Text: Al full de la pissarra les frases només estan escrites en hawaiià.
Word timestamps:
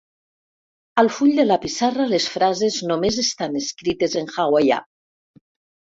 Al 1.01 1.09
full 1.17 1.33
de 1.41 1.45
la 1.49 1.57
pissarra 1.65 2.07
les 2.13 2.27
frases 2.37 2.79
només 2.93 3.21
estan 3.27 3.61
escrites 3.63 4.19
en 4.23 4.37
hawaiià. 4.39 4.85